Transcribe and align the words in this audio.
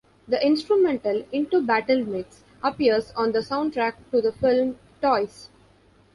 The 0.27 0.43
instrumental 0.43 1.27
"Into 1.31 1.61
Battle 1.61 2.03
Mix" 2.03 2.41
appears 2.63 3.11
on 3.15 3.33
the 3.33 3.41
soundtrack 3.41 3.93
to 4.11 4.19
the 4.19 4.31
film 4.31 4.79
"Toys. 4.99 5.49